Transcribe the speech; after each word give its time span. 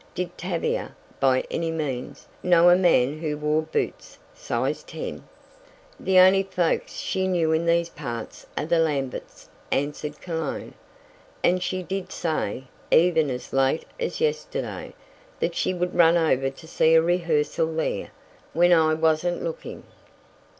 "Did 0.15 0.35
Tavia, 0.35 0.95
by 1.19 1.43
any 1.51 1.69
means, 1.69 2.27
know 2.41 2.69
a 2.71 2.75
man 2.75 3.19
who 3.19 3.37
wore 3.37 3.61
boots 3.61 4.17
size 4.33 4.81
ten?" 4.81 5.27
"The 5.99 6.17
only 6.17 6.41
folks 6.41 6.93
she 6.95 7.27
knew 7.27 7.51
in 7.51 7.67
these 7.67 7.89
parts 7.89 8.47
are 8.57 8.65
the 8.65 8.79
Lamberts," 8.79 9.47
answered 9.71 10.19
Cologne. 10.19 10.73
"And 11.43 11.61
she 11.61 11.83
did 11.83 12.11
say, 12.11 12.63
even 12.89 13.29
as 13.29 13.53
late 13.53 13.85
as 13.99 14.19
yesterday, 14.19 14.95
that 15.39 15.53
she 15.53 15.71
would 15.71 15.93
run 15.93 16.17
over 16.17 16.49
to 16.49 16.67
see 16.67 16.95
a 16.95 17.01
rehearsal 17.03 17.71
there 17.75 18.09
when 18.53 18.73
I 18.73 18.95
wasn't 18.95 19.43
looking." 19.43 19.83